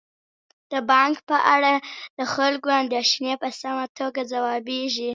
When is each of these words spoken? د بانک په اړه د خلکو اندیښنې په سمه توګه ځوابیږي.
د 0.71 0.73
بانک 0.91 1.15
په 1.29 1.37
اړه 1.55 1.73
د 2.17 2.19
خلکو 2.33 2.69
اندیښنې 2.81 3.33
په 3.41 3.49
سمه 3.59 3.85
توګه 3.97 4.21
ځوابیږي. 4.31 5.09